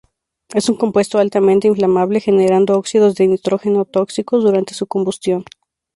[0.55, 5.45] Es un compuesto altamente inflamable, generando óxidos de nitrógeno tóxicos durante su combustión.